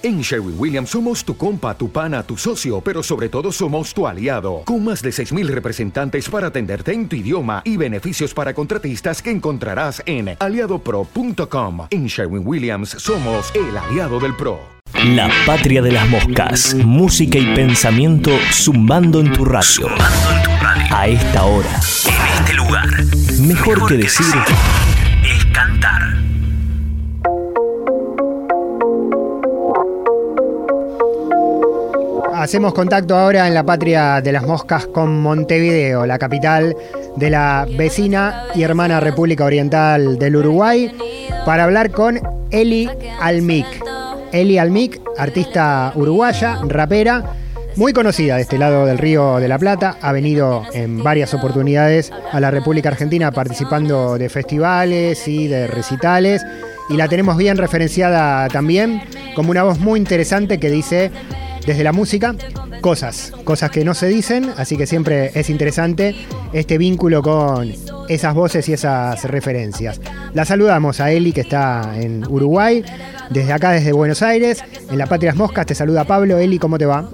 [0.00, 4.06] En Sherwin Williams somos tu compa, tu pana, tu socio, pero sobre todo somos tu
[4.06, 9.20] aliado, con más de 6.000 representantes para atenderte en tu idioma y beneficios para contratistas
[9.20, 11.88] que encontrarás en aliadopro.com.
[11.90, 14.60] En Sherwin Williams somos el aliado del PRO.
[15.04, 19.88] La patria de las moscas, música y pensamiento zumbando en tu radio.
[20.92, 22.88] A esta hora, en este lugar.
[23.40, 24.26] Mejor, que, decir
[25.24, 26.07] es cantar.
[32.48, 36.74] Hacemos contacto ahora en la patria de las moscas con Montevideo, la capital
[37.14, 40.90] de la vecina y hermana República Oriental del Uruguay,
[41.44, 42.18] para hablar con
[42.50, 42.88] Eli
[43.20, 43.66] Almic.
[44.32, 47.34] Eli Almic, artista uruguaya, rapera,
[47.76, 52.10] muy conocida de este lado del Río de la Plata, ha venido en varias oportunidades
[52.32, 56.46] a la República Argentina participando de festivales y de recitales,
[56.88, 59.02] y la tenemos bien referenciada también
[59.36, 61.10] como una voz muy interesante que dice
[61.68, 62.34] desde la música,
[62.80, 66.16] cosas, cosas que no se dicen, así que siempre es interesante
[66.54, 67.70] este vínculo con
[68.08, 70.00] esas voces y esas referencias.
[70.32, 72.82] La saludamos a Eli que está en Uruguay,
[73.28, 76.38] desde acá, desde Buenos Aires, en la Patrias Moscas, te saluda Pablo.
[76.38, 77.10] Eli, ¿cómo te va?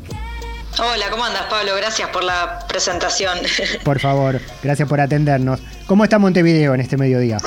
[0.79, 1.73] Hola, ¿cómo andas Pablo?
[1.77, 3.37] Gracias por la presentación.
[3.83, 5.59] Por favor, gracias por atendernos.
[5.89, 7.39] ¿Cómo está Montevideo en este mediodía?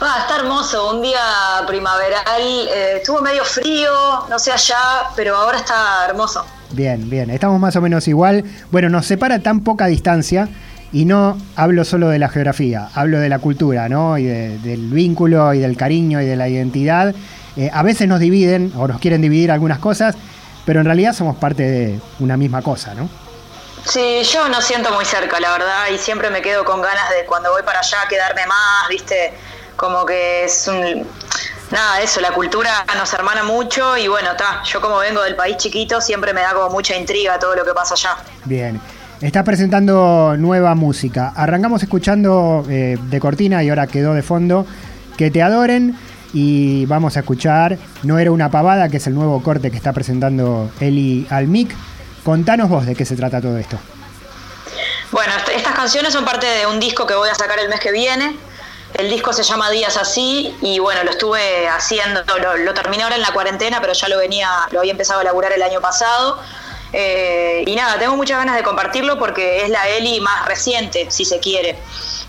[0.00, 1.20] Ah, está hermoso, un día
[1.66, 3.90] primaveral, eh, estuvo medio frío,
[4.28, 6.44] no sé allá, pero ahora está hermoso.
[6.70, 8.44] Bien, bien, estamos más o menos igual.
[8.70, 10.48] Bueno, nos separa tan poca distancia
[10.92, 14.18] y no hablo solo de la geografía, hablo de la cultura, ¿no?
[14.18, 17.14] Y del vínculo y del cariño y de la identidad.
[17.56, 20.16] Eh, a veces nos dividen o nos quieren dividir algunas cosas,
[20.66, 23.08] pero en realidad somos parte de una misma cosa, ¿no?
[23.84, 27.26] Sí, yo no siento muy cerca, la verdad, y siempre me quedo con ganas de
[27.26, 29.34] cuando voy para allá quedarme más, ¿viste?
[29.84, 31.06] Como que es un...
[31.70, 35.58] Nada, eso, la cultura nos hermana mucho y bueno, está, yo como vengo del país
[35.58, 38.16] chiquito siempre me da como mucha intriga todo lo que pasa allá.
[38.44, 38.80] Bien,
[39.20, 41.34] estás presentando nueva música.
[41.36, 44.66] Arrancamos escuchando eh, de cortina y ahora quedó de fondo
[45.18, 45.98] Que te adoren
[46.32, 49.92] y vamos a escuchar No era una pavada, que es el nuevo corte que está
[49.92, 51.74] presentando Eli Almic.
[52.24, 53.78] Contanos vos de qué se trata todo esto.
[55.12, 57.92] Bueno, estas canciones son parte de un disco que voy a sacar el mes que
[57.92, 58.34] viene
[58.94, 62.22] el disco se llama Días Así y bueno, lo estuve haciendo,
[62.58, 65.52] lo, terminé ahora en la cuarentena, pero ya lo venía, lo había empezado a elaborar
[65.52, 66.38] el año pasado.
[66.92, 71.24] Eh, y nada, tengo muchas ganas de compartirlo porque es la Eli más reciente, si
[71.24, 71.76] se quiere.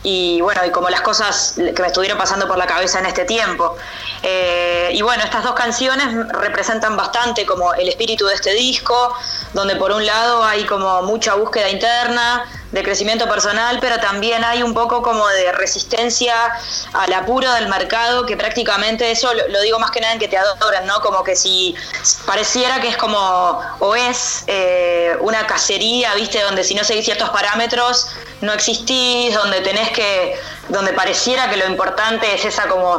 [0.02, 3.26] Y bueno, y como las cosas que me estuvieron pasando por la cabeza en este
[3.26, 3.76] tiempo.
[4.24, 9.16] Eh, y bueno, estas dos canciones representan bastante como el espíritu de este disco,
[9.54, 12.44] donde por un lado hay como mucha búsqueda interna,
[12.76, 16.36] de crecimiento personal, pero también hay un poco como de resistencia
[16.92, 20.38] al apuro del mercado, que prácticamente eso lo, digo más que nada en que te
[20.38, 21.00] adoran, ¿no?
[21.00, 21.74] Como que si
[22.26, 26.42] pareciera que es como, o es eh, una cacería, ¿viste?
[26.42, 28.10] Donde si no seguís ciertos parámetros,
[28.42, 30.38] no existís, donde tenés que,
[30.68, 32.98] donde pareciera que lo importante es esa como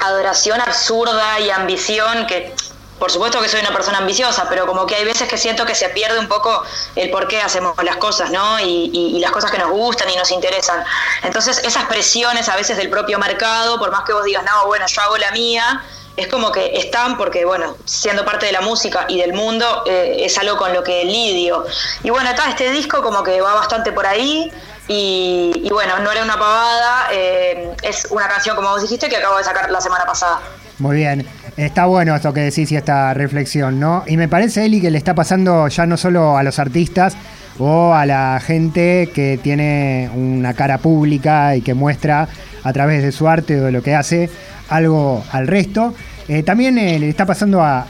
[0.00, 2.54] adoración absurda y ambición que
[3.02, 5.74] por supuesto que soy una persona ambiciosa, pero como que hay veces que siento que
[5.74, 6.62] se pierde un poco
[6.94, 8.60] el por qué hacemos las cosas, ¿no?
[8.60, 10.84] Y, las cosas que nos gustan y nos interesan.
[11.24, 14.86] Entonces, esas presiones a veces del propio mercado, por más que vos digas, no, bueno,
[14.86, 15.82] yo hago la mía,
[16.16, 20.18] es como que están porque, bueno, siendo parte de la música y del mundo, eh,
[20.20, 21.64] es algo con lo que lidio.
[22.04, 24.52] Y bueno, está este disco como que va bastante por ahí.
[24.86, 29.38] Y, bueno, no era una pavada, eh, es una canción, como vos dijiste, que acabo
[29.38, 30.40] de sacar la semana pasada.
[30.78, 31.28] Muy bien.
[31.56, 34.04] Está bueno esto que decís y esta reflexión, ¿no?
[34.06, 37.14] Y me parece, Eli, que le está pasando ya no solo a los artistas
[37.58, 42.26] o a la gente que tiene una cara pública y que muestra
[42.62, 44.30] a través de su arte o de lo que hace
[44.70, 45.94] algo al resto.
[46.28, 47.86] Eh, también eh, le está pasando a,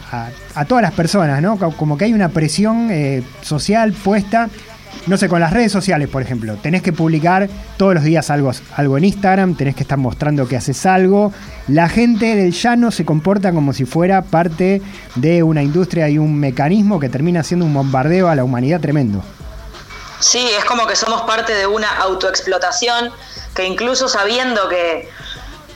[0.66, 1.56] todas las personas, ¿no?
[1.56, 4.48] Como que hay una presión eh, social puesta
[5.06, 8.52] no sé, con las redes sociales, por ejemplo, tenés que publicar todos los días algo,
[8.76, 11.32] algo en Instagram, tenés que estar mostrando que haces algo.
[11.68, 14.80] La gente del llano se comporta como si fuera parte
[15.16, 19.22] de una industria y un mecanismo que termina siendo un bombardeo a la humanidad tremendo.
[20.20, 23.10] Sí, es como que somos parte de una autoexplotación
[23.54, 25.08] que incluso sabiendo que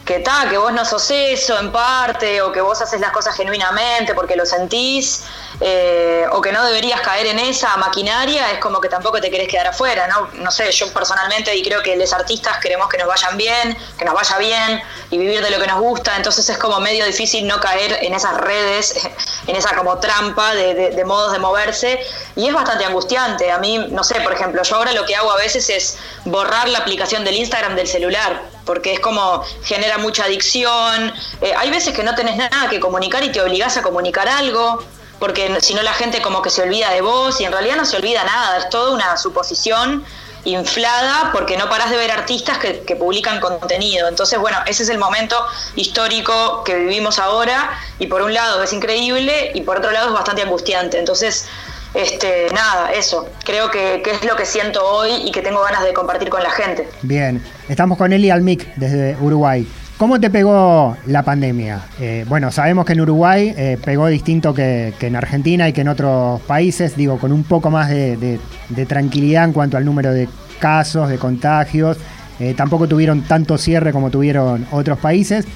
[0.06, 3.37] que ta, que vos no sos eso en parte, o que vos haces las cosas
[3.37, 5.25] genuinamente porque lo sentís,
[5.61, 9.49] eh, o que no deberías caer en esa maquinaria, es como que tampoco te querés
[9.49, 10.29] quedar afuera, ¿no?
[10.35, 14.05] No sé, yo personalmente y creo que los artistas queremos que nos vayan bien, que
[14.05, 14.81] nos vaya bien
[15.11, 18.14] y vivir de lo que nos gusta, entonces es como medio difícil no caer en
[18.14, 18.94] esas redes,
[19.49, 21.99] en esa como trampa de, de modos de moverse
[22.37, 23.50] y es bastante angustiante.
[23.50, 26.69] A mí, no sé, por ejemplo, yo ahora lo que hago a veces es borrar
[26.69, 31.12] la aplicación del Instagram del celular, porque es como genera mucha adicción.
[31.40, 34.82] Eh, hay veces que no tenés nada que comunicar y te obligás a comunicar algo,
[35.18, 37.86] porque si no la gente como que se olvida de vos y en realidad no
[37.86, 40.04] se olvida nada, es toda una suposición
[40.44, 44.08] inflada porque no parás de ver artistas que, que, publican contenido.
[44.08, 45.36] Entonces, bueno, ese es el momento
[45.74, 50.12] histórico que vivimos ahora y por un lado es increíble y por otro lado es
[50.12, 50.98] bastante angustiante.
[50.98, 51.48] Entonces,
[51.96, 53.28] este, nada, eso.
[53.42, 56.50] Creo que, es lo que siento hoy y que tengo ganas de compartir con la
[56.50, 56.86] gente.
[57.00, 59.66] Bien, estamos con Eli Almic desde Uruguay.
[59.96, 61.80] ¿Cómo te pegó la pandemia?
[61.98, 65.88] Eh, bueno, sabemos que en Uruguay eh, pegó distinto que, en Argentina y que en
[65.88, 68.38] otros países, digo, con un poco más de,
[68.86, 70.28] tranquilidad en cuanto al número de
[70.58, 71.96] casos, de contagios.
[72.38, 75.46] Eh, tampoco tuvieron tanto cierre como tuvieron otros países,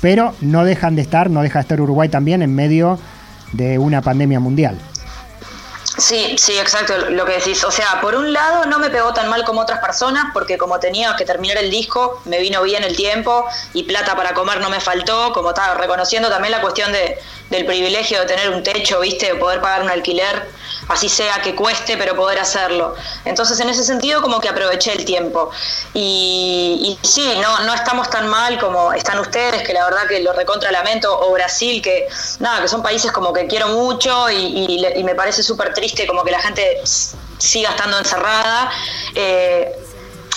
[0.00, 2.98] pero no dejan de estar, no deja de estar Uruguay también en medio
[3.52, 4.78] de una pandemia mundial.
[6.00, 7.62] Sí, sí, exacto, lo que decís.
[7.62, 10.80] O sea, por un lado no me pegó tan mal como otras personas, porque como
[10.80, 13.44] tenía que terminar el disco, me vino bien el tiempo
[13.74, 17.18] y plata para comer no me faltó, como estaba reconociendo también la cuestión de,
[17.50, 20.48] del privilegio de tener un techo, viste, de poder pagar un alquiler
[20.90, 22.94] así sea que cueste, pero poder hacerlo.
[23.24, 25.50] Entonces, en ese sentido, como que aproveché el tiempo.
[25.94, 30.32] Y, sí, no, no estamos tan mal como están ustedes, que la verdad que lo
[30.32, 32.08] recontra lamento, o Brasil, que
[32.40, 36.30] nada, que son países como que quiero mucho y, me parece súper triste como que
[36.30, 36.80] la gente
[37.38, 38.70] siga estando encerrada.
[39.14, 39.72] Eh,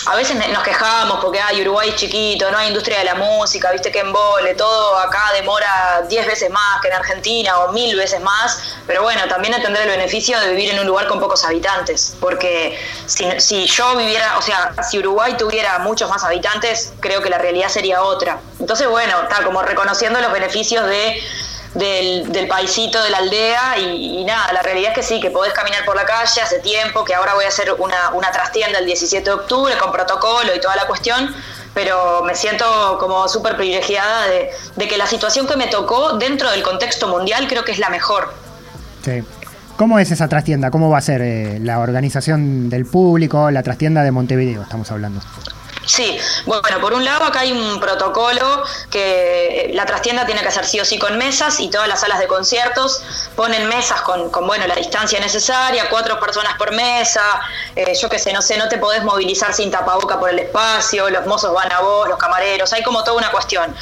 [0.06, 3.90] a veces nos quejábamos porque hay Uruguay chiquito, no hay industria de la música, viste
[3.90, 8.76] que embole, todo acá demora 10 veces más que en Argentina o mil veces más,
[8.86, 12.78] pero bueno, también entender el beneficio de vivir en un lugar con pocos habitantes, porque
[13.06, 17.68] si yo viviera, o sea, si Uruguay tuviera muchos más habitantes, creo que la realidad
[17.68, 18.40] sería otra.
[18.60, 21.22] Entonces, bueno, está como reconociendo los beneficios de
[21.74, 25.52] del, del paisito, de la aldea y, nada, la realidad es que sí, que podés
[25.52, 28.86] caminar por la calle hace tiempo, que ahora voy a hacer una, una trastienda el
[28.86, 31.34] 17 de octubre con protocolo y toda la cuestión,
[31.74, 32.64] pero me siento
[33.00, 37.64] como súper privilegiada de, que la situación que me tocó dentro del contexto mundial creo
[37.64, 38.32] que es la mejor.
[39.04, 39.22] Sí.
[39.76, 40.70] ¿Cómo es esa trastienda?
[40.70, 45.20] ¿Cómo va a ser eh, la organización del público, la trastienda de Montevideo, estamos hablando?
[45.86, 50.64] Sí, bueno, por un lado acá hay un protocolo que la trastienda tiene que hacer
[50.64, 53.02] sí o sí con mesas y todas las salas de conciertos
[53.36, 57.22] ponen mesas con, con bueno, la distancia necesaria, cuatro personas por mesa,
[57.76, 61.10] eh, yo qué sé, no sé, no te podés movilizar sin tapaboca por el espacio,
[61.10, 63.74] los mozos van a vos, los camareros, hay como toda una cuestión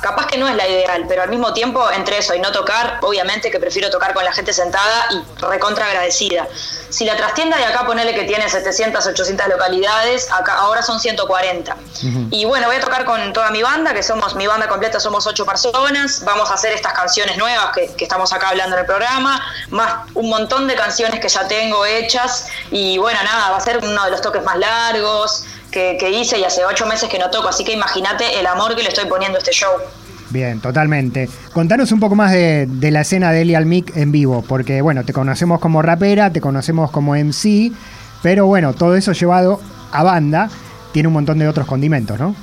[0.00, 2.98] capaz que no es la ideal, pero al mismo tiempo, entre eso y no tocar,
[3.02, 6.48] obviamente que prefiero tocar con la gente sentada y recontra agradecida.
[6.88, 11.76] Si la trastienda de acá, ponele que tiene 700, 800 localidades, acá ahora son 140.
[12.30, 15.26] Y bueno, voy a tocar con toda mi banda, que somos, mi banda completa somos
[15.26, 18.86] ocho personas, vamos a hacer estas canciones nuevas que, que estamos acá hablando en el
[18.86, 23.60] programa, más un montón de canciones que ya tengo hechas, y bueno, nada, va a
[23.60, 27.30] ser uno de los toques más largos, que, hice y hace ocho meses que no
[27.30, 29.70] toco, así que imagínate el amor que le estoy poniendo a este show.
[30.30, 31.28] Bien, totalmente.
[31.52, 35.12] Contanos un poco más de, la escena de Eli Almic en vivo, porque bueno, te
[35.12, 37.72] conocemos como rapera, te conocemos como MC,
[38.22, 39.60] pero bueno, todo eso llevado
[39.90, 40.48] a banda
[40.92, 42.36] tiene un montón de otros condimentos, ¿no?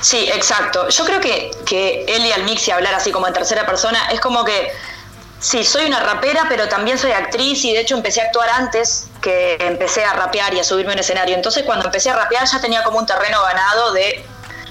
[0.00, 0.88] Sí, exacto.
[0.88, 4.44] Yo creo que, que Eli Almic, si hablar así como en tercera persona, es como
[4.44, 4.70] que
[5.40, 9.06] Sí, soy una rapera, pero también soy actriz y de hecho empecé a actuar antes
[9.22, 11.36] que empecé a rapear y a subirme en escenario.
[11.36, 14.24] Entonces cuando empecé a rapear ya tenía como un terreno ganado de,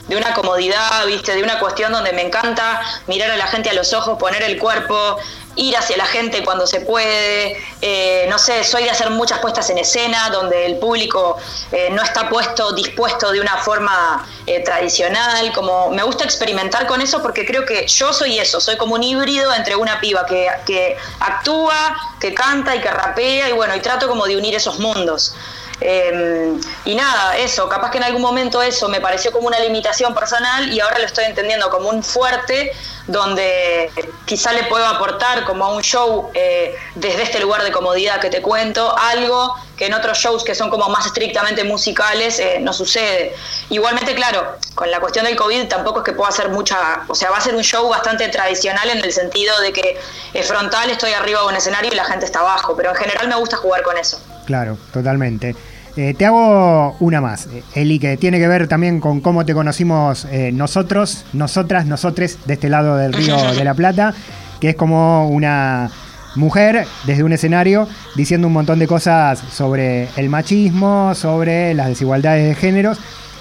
[0.07, 3.73] de una comodidad, viste, de una cuestión donde me encanta mirar a la gente a
[3.73, 5.17] los ojos, poner el cuerpo,
[5.57, 7.57] ir hacia la gente cuando se puede.
[7.81, 11.37] Eh, no sé, soy de hacer muchas puestas en escena donde el público
[11.71, 15.51] eh, no está puesto, dispuesto de una forma eh, tradicional.
[15.53, 19.03] Como me gusta experimentar con eso porque creo que yo soy eso, soy como un
[19.03, 23.79] híbrido entre una piba que, que actúa, que canta y que rapea y bueno, y
[23.81, 25.33] trato como de unir esos mundos.
[25.79, 30.15] Em, y nada, eso, capaz que en algún momento eso me pareció como una limitación
[30.15, 32.71] personal y ahora lo estoy entendiendo como un fuerte
[33.05, 33.91] donde
[34.25, 38.29] quizá le puedo aportar como a un show eh, desde este lugar de comodidad que
[38.29, 42.73] te cuento, algo que en otros shows que son como más estrictamente musicales eh, no
[42.73, 43.35] sucede.
[43.69, 47.29] Igualmente, claro, con la cuestión del COVID tampoco es que pueda hacer mucha, o sea,
[47.29, 49.97] va a ser un show bastante tradicional en el sentido de que
[50.33, 53.27] es frontal, estoy arriba de un escenario y la gente está abajo, pero en general
[53.27, 54.19] me gusta jugar con eso.
[54.47, 55.55] Claro, totalmente.
[55.97, 59.55] Eh, te hago una más, eh, Eli, que tiene que ver también con cómo te
[59.55, 64.13] conocimos eh, nosotros, nosotras, nosotres, de este lado del río de la Plata.
[64.61, 65.89] que es como una
[66.35, 72.47] mujer desde un escenario diciendo un montón de cosas sobre el machismo, sobre las desigualdades
[72.47, 72.99] de géneros,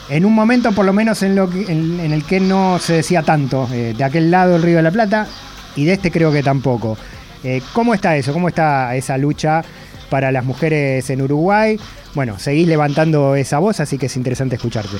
[0.08, 3.68] en un momento por lo menos en, lo en, el que no se decía tanto,
[3.72, 5.26] eh, de aquel lado del Río de la Plata
[5.74, 6.96] y de este creo que tampoco.
[7.44, 8.32] Eh, ¿Cómo está eso?
[8.32, 9.62] ¿Cómo está esa lucha
[10.06, 11.78] para las mujeres en Uruguay?
[12.14, 14.96] Bueno, seguís levantando esa voz, así que es interesante escucharte.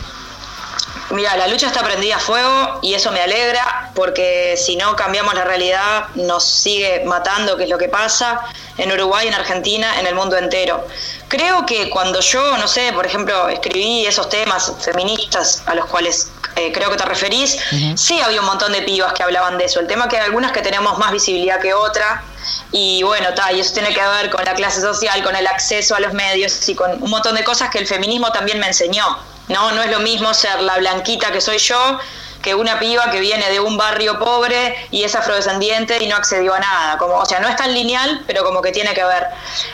[1.11, 5.35] Mira, la lucha está prendida a fuego y eso me alegra porque si no cambiamos
[5.35, 8.41] la realidad nos sigue matando, que es lo que pasa
[8.77, 10.85] en Uruguay, en Argentina, en el mundo entero.
[11.29, 16.29] Creo que cuando yo, no sé, por ejemplo, escribí esos temas feministas a los cuales
[16.57, 17.57] eh, creo que te referís,
[17.95, 19.79] sí había un montón de pibas que hablaban de eso.
[19.79, 22.25] El tema que hay algunas que tenemos más visibilidad que otra
[22.73, 25.95] y bueno, ta, y eso tiene que ver con la clase social, con el acceso
[25.95, 29.05] a los medios y con un montón de cosas que el feminismo también me enseñó.
[29.49, 31.99] No, no es lo mismo ser la blanquita que soy yo
[32.47, 36.55] que una piba que viene de un barrio pobre y es afrodescendiente y no accedió
[36.55, 36.97] a nada.
[36.97, 39.27] Como, o sea, no es tan lineal, pero como que tiene que ver.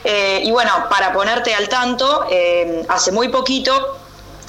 [0.05, 3.99] Eh, y bueno, para ponerte al tanto, eh, hace muy poquito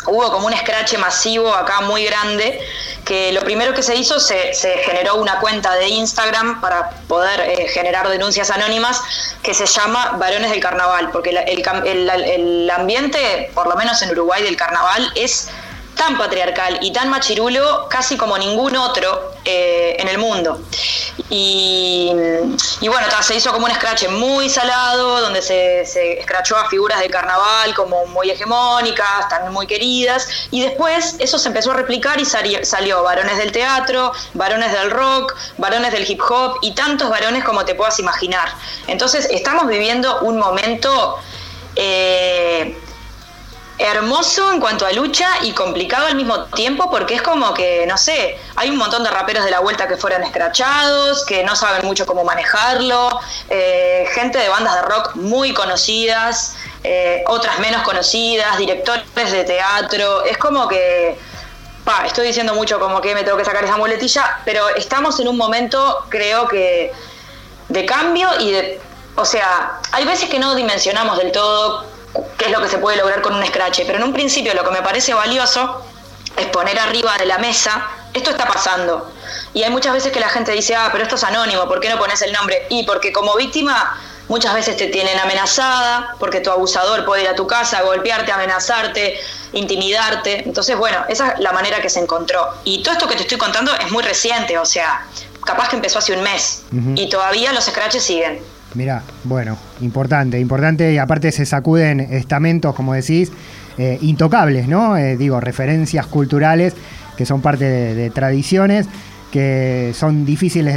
[0.08, 2.62] hubo como un scratch masivo acá muy grande,
[3.06, 4.54] que lo primero que se hizo, se,
[4.86, 9.02] generó una cuenta de Instagram para poder eh, generar denuncias anónimas
[9.42, 14.44] que se llama Varones del Carnaval, porque el, el ambiente, por lo menos en Uruguay,
[14.44, 15.50] del carnaval es
[15.96, 20.60] tan patriarcal y tan machirulo casi como ningún otro eh, en el mundo.
[21.30, 22.12] Y,
[22.82, 27.10] bueno, se hizo como un scratch muy salado, donde se, se escrachó a figuras de
[27.10, 32.26] carnaval como muy hegemónicas, también muy queridas, y después eso se empezó a replicar y
[32.26, 37.44] salió, salió varones del teatro, varones del rock, varones del hip hop y tantos varones
[37.44, 38.50] como te puedas imaginar.
[38.88, 41.18] Entonces estamos viviendo un momento...
[41.76, 42.78] Eh,
[43.78, 47.98] hermoso en cuanto a lucha y complicado al mismo tiempo porque es como que, no
[47.98, 51.86] sé, hay un montón de raperos de la vuelta que fueron escrachados, que no saben
[51.86, 58.58] mucho cómo manejarlo, eh, gente de bandas de rock muy conocidas, eh, otras menos conocidas,
[58.58, 61.18] directores de teatro, es como que...
[62.06, 65.36] Estoy diciendo mucho como que me tengo que sacar esa muletilla, pero estamos en un
[65.36, 66.94] momento, creo que,
[67.68, 68.82] de cambio y de...
[69.18, 71.93] O sea, hay veces que no dimensionamos del todo
[72.38, 73.82] qué es lo que se puede lograr con un scratch.
[73.86, 75.86] Pero en un principio lo que me parece valioso
[76.38, 79.12] es poner arriba de la mesa, esto está pasando.
[79.54, 81.90] Y hay muchas veces que la gente dice, ah, pero esto es anónimo, ¿por qué
[81.90, 82.66] no pones el nombre?
[82.70, 87.36] Y porque como víctima muchas veces te tienen amenazada, porque tu abusador puede ir a
[87.36, 89.20] tu casa, golpearte, amenazarte,
[89.52, 90.44] intimidarte.
[90.46, 92.50] Entonces, bueno, esa es la manera que se encontró.
[92.64, 95.06] Y todo esto que te estoy contando es muy reciente, o sea,
[95.46, 96.64] capaz que empezó hace un mes.
[96.96, 98.44] Y todavía los scratches siguen.
[98.76, 103.32] Mira, bueno, importante, importante, y aparte se sacuden estamentos, como decís,
[103.78, 104.98] eh, intocables, ¿no?
[104.98, 106.74] Eh, digo, referencias culturales
[107.18, 108.88] que son parte de, tradiciones
[109.32, 110.76] que son difíciles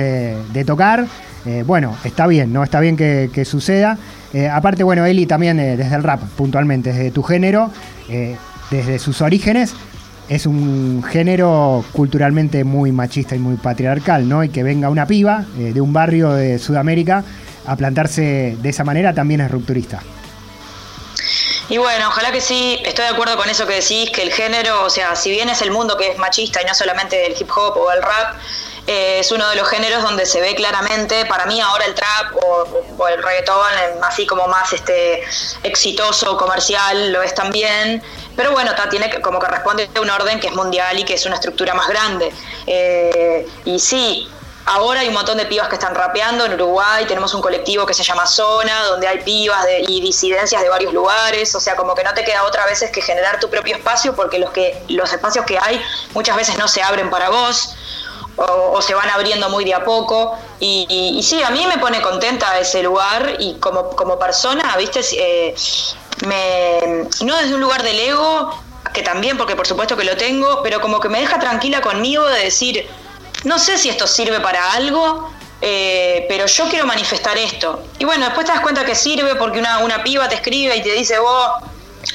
[0.52, 1.06] de, tocar.
[1.44, 2.64] Eh, bueno, está bien, ¿no?
[2.64, 3.98] Está bien que, suceda.
[4.50, 7.70] aparte, bueno, Eli también desde el rap, puntualmente, desde tu género,
[8.70, 9.74] desde sus orígenes,
[10.28, 14.42] es un género culturalmente muy machista y muy patriarcal, ¿no?
[14.42, 17.24] Y que venga una piba de un barrio de Sudamérica
[17.66, 20.02] a plantarse de esa manera también es rupturista.
[21.68, 24.84] Y bueno, ojalá que sí, estoy de acuerdo con eso que decís, que el género,
[24.84, 27.50] o sea, si bien es el mundo que es machista y no solamente el hip
[27.50, 28.36] hop o el rap,
[28.86, 32.36] eh, es uno de los géneros donde se ve claramente, para mí ahora el trap
[32.36, 33.72] o, el reggaetón,
[34.04, 35.24] así como más este
[35.64, 38.00] exitoso, comercial, lo es también,
[38.36, 41.14] pero bueno, tiene que, como que responde a un orden que es mundial y que
[41.14, 42.32] es una estructura más grande.
[42.68, 44.28] Eh, y sí,
[44.68, 47.94] Ahora hay un montón de pibas que están rapeando en Uruguay, tenemos un colectivo que
[47.94, 52.02] se llama Zona, donde hay pibas y disidencias de varios lugares, o sea, como que
[52.02, 55.46] no te queda otra vez que generar tu propio espacio porque los, que, los espacios
[55.46, 55.80] que hay
[56.14, 57.76] muchas veces no se abren para vos.
[58.38, 60.36] O, se van abriendo muy de a poco.
[60.60, 65.54] Y, sí, a mí me pone contenta ese lugar y como, como persona, viste, eh,
[66.26, 68.52] me, no desde un lugar del ego,
[68.92, 72.26] que también, porque por supuesto que lo tengo, pero como que me deja tranquila conmigo
[72.26, 72.88] de decir,
[73.46, 75.30] no sé si esto sirve para algo,
[75.62, 77.80] eh, pero yo quiero manifestar esto.
[78.00, 80.82] Y bueno, después te das cuenta que sirve porque una, una piba te escribe y
[80.82, 81.52] te dice, vos,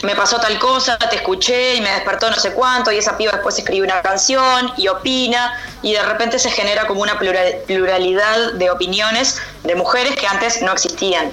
[0.04, 3.32] me pasó tal cosa, te escuché y me despertó no sé cuánto, y esa piba
[3.32, 8.70] después escribe una canción y opina, y de repente se genera como una pluralidad de
[8.70, 11.28] opiniones de mujeres que antes no existían.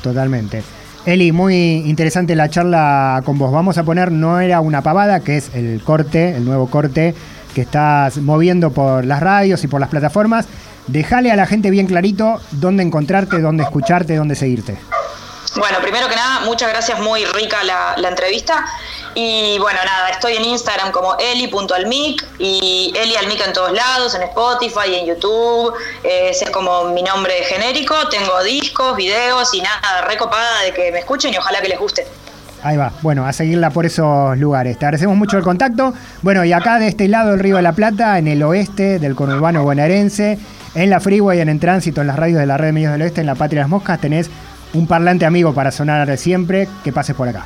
[0.00, 0.62] Totalmente.
[1.06, 3.50] Eli, muy interesante la charla con vos.
[3.50, 7.14] Vamos a poner No era una pavada, que es el corte, el nuevo corte
[7.54, 10.46] que estás moviendo por las radios y por las plataformas.
[10.86, 14.76] Dejale a la gente bien clarito dónde encontrarte, dónde escucharte, dónde seguirte.
[15.56, 18.66] Bueno, primero que nada, muchas gracias, muy rica la, entrevista.
[19.14, 24.22] Y bueno, nada, estoy en Instagram como eli.almic y Eli Almic en todos lados, en
[24.22, 25.72] Spotify, en YouTube.
[26.02, 28.08] Eh, ese es como mi nombre genérico.
[28.08, 32.04] Tengo discos, videos y nada, recopada de que me escuchen y ojalá que les guste.
[32.64, 34.78] Ahí va, bueno, a seguirla por esos lugares.
[34.78, 35.92] Te agradecemos mucho el contacto.
[36.22, 39.14] Bueno, y acá de este lado del Río de la Plata, en el oeste del
[39.14, 40.38] conurbano bonaerense,
[40.74, 43.02] en la Freeway, en el tránsito, en las radios de la red de medios del
[43.02, 44.30] oeste, en la Patria de las Moscas, tenés
[44.72, 46.66] un parlante amigo para sonar siempre.
[46.82, 47.44] Que pases por acá.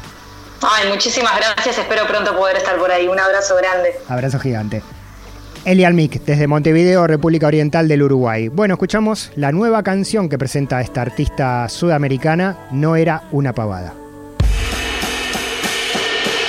[0.63, 1.79] Ay, muchísimas gracias.
[1.79, 3.09] Espero pronto poder estar por ahí.
[3.09, 3.95] Un abrazo grande.
[4.09, 4.83] Abrazo gigante.
[5.65, 8.47] Eli Almic, desde Montevideo, República Oriental del Uruguay.
[8.47, 13.95] Bueno, escuchamos la nueva canción que presenta esta artista sudamericana, No era una pavada.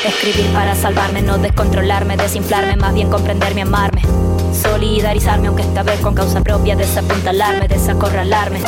[0.05, 4.01] Escribir para salvarme, no descontrolarme, desinflarme, más bien comprenderme, amarme.
[4.53, 8.61] Solidarizarme, aunque esta vez con causa propia, desapuntalarme, desacorralarme.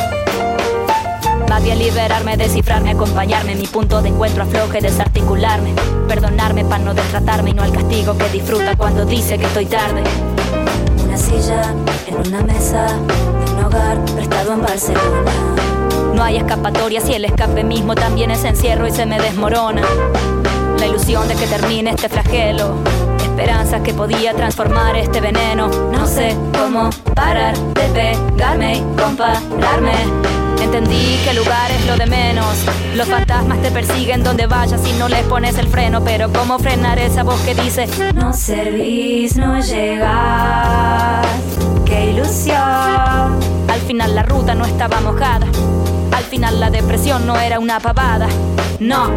[1.48, 5.74] Más bien liberarme, descifrarme, acompañarme, mi punto de encuentro afloje, desarticularme.
[6.10, 10.04] Perdonarme para no destratarme y no al castigo que disfruta cuando dice que estoy tarde.
[11.06, 11.74] Una silla
[12.08, 15.32] en una mesa, en un hogar prestado en Barcelona.
[16.14, 19.82] No hay escapatoria si el escape mismo también es encierro y se me desmorona
[20.82, 22.74] la ilusión de que termine este flagelo.
[23.22, 25.68] Esperanza que podía transformar este veneno.
[25.68, 29.94] No sé cómo parar de pegarme y compararme.
[30.60, 32.66] Entendí que el lugar es lo de menos.
[32.96, 36.04] Los fantasmas te persiguen donde vayas y no les pones el freno.
[36.04, 41.28] Pero ¿cómo frenar esa voz que dice: No servís, no llegás?
[41.86, 42.58] ¡Qué ilusión!
[42.58, 45.46] Al final la ruta no estaba mojada.
[46.12, 48.28] Al final la depresión no era una pavada.
[48.80, 49.12] No.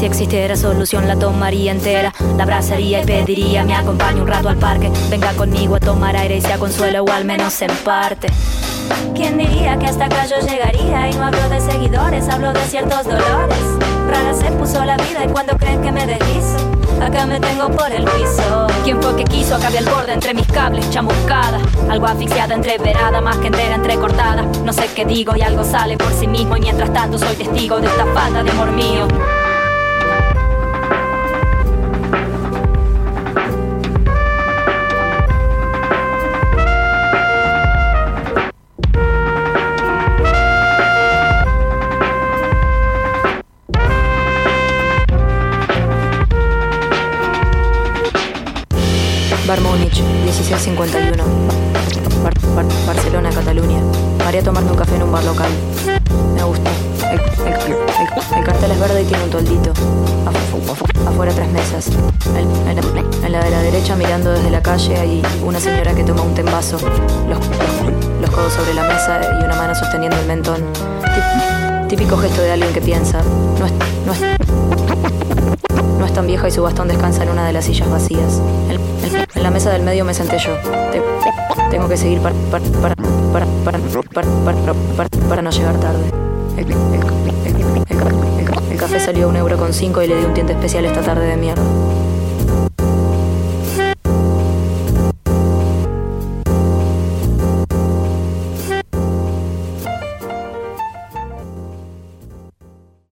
[0.00, 4.56] Si existiera solución la tomaría entera, la abrazaría y pediría me acompañe un rato al
[4.56, 8.28] parque, venga conmigo a tomar aire y sea consuelo o al menos en parte.
[9.14, 13.04] ¿Quién diría que hasta acá yo llegaría y no hablo de seguidores, hablo de ciertos
[13.04, 13.58] dolores?
[14.08, 16.56] Rara se puso la vida y cuando creen que me deslizo,
[17.02, 18.68] acá me tengo por el piso.
[18.84, 21.60] ¿Quién fue que quiso acabe al borde entre mis cables, chamuscada?
[21.90, 24.46] Algo asfixiada, entreverada, más que entera, entrecortada.
[24.64, 27.78] No sé qué digo y algo sale por sí mismo y mientras tanto soy testigo
[27.80, 29.06] de esta falta de amor mío.
[64.70, 66.78] Calle hay una señora que toma un tembazo.
[67.28, 67.40] Los,
[68.20, 70.62] los, codos sobre la mesa y una mano sosteniendo el mentón.
[71.88, 73.20] Típico gesto de alguien que piensa.
[73.58, 73.72] No es,
[74.06, 74.20] no es,
[75.98, 78.40] no es tan vieja y su bastón descansa en una de las sillas vacías.
[79.34, 80.56] en la mesa del medio me senté yo.
[81.68, 82.64] tengo que seguir para, para,
[83.64, 83.78] para,
[85.28, 86.12] para, no llegar tarde.
[86.56, 86.66] El,
[88.76, 91.36] café salió un euro con cinco y le di un tiente especial esta tarde de
[91.36, 91.64] mierda.